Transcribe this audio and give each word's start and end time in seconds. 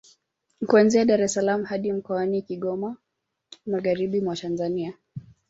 Kuanzia 0.69 1.03
Dar 1.05 1.21
es 1.21 1.33
salaam 1.33 1.63
hadi 1.63 1.93
mkoani 1.93 2.41
Kigoma 2.41 2.95
magharibi 3.65 4.21
mwa 4.21 4.35
Tanzania 4.35 4.93